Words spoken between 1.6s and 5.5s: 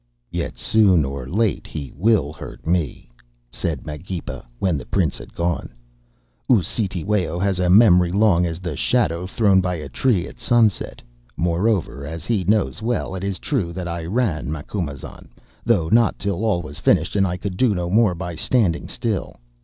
he will hurt me,' said Magepa, when the Prince had